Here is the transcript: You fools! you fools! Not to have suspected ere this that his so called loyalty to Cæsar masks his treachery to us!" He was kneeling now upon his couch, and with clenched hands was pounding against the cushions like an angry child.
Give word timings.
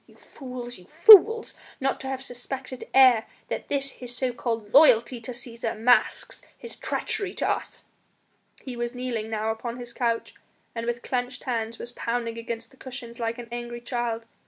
You 0.07 0.15
fools! 0.15 0.79
you 0.79 0.85
fools! 0.85 1.53
Not 1.79 1.99
to 1.99 2.07
have 2.07 2.23
suspected 2.23 2.85
ere 2.91 3.27
this 3.49 3.59
that 3.91 3.99
his 3.99 4.17
so 4.17 4.33
called 4.33 4.73
loyalty 4.73 5.21
to 5.21 5.31
Cæsar 5.31 5.77
masks 5.77 6.43
his 6.57 6.75
treachery 6.75 7.35
to 7.35 7.47
us!" 7.47 7.85
He 8.63 8.75
was 8.75 8.95
kneeling 8.95 9.29
now 9.29 9.51
upon 9.51 9.77
his 9.77 9.93
couch, 9.93 10.33
and 10.73 10.87
with 10.87 11.03
clenched 11.03 11.43
hands 11.43 11.77
was 11.77 11.91
pounding 11.91 12.39
against 12.39 12.71
the 12.71 12.77
cushions 12.77 13.19
like 13.19 13.37
an 13.37 13.47
angry 13.51 13.79
child. 13.79 14.25